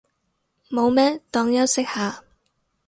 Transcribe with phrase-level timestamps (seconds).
[0.71, 2.23] 冇咩，當休息下